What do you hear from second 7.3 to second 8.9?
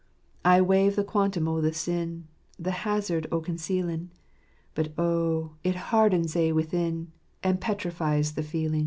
And petrifies the feelin'."